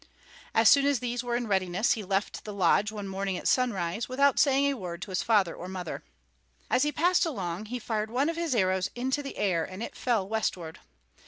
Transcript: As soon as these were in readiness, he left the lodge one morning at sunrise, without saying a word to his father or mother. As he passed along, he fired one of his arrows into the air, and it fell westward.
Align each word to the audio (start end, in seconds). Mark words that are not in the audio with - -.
As 0.55 0.67
soon 0.67 0.87
as 0.87 0.97
these 0.99 1.23
were 1.23 1.35
in 1.35 1.45
readiness, 1.45 1.91
he 1.91 2.03
left 2.03 2.43
the 2.43 2.55
lodge 2.55 2.91
one 2.91 3.07
morning 3.07 3.37
at 3.37 3.47
sunrise, 3.47 4.09
without 4.09 4.39
saying 4.39 4.65
a 4.65 4.73
word 4.73 4.99
to 5.03 5.11
his 5.11 5.21
father 5.21 5.53
or 5.53 5.67
mother. 5.67 6.03
As 6.71 6.81
he 6.81 6.91
passed 6.91 7.23
along, 7.23 7.67
he 7.67 7.77
fired 7.77 8.09
one 8.09 8.27
of 8.27 8.35
his 8.35 8.55
arrows 8.55 8.89
into 8.95 9.21
the 9.21 9.37
air, 9.37 9.63
and 9.63 9.83
it 9.83 9.95
fell 9.95 10.27
westward. 10.27 10.79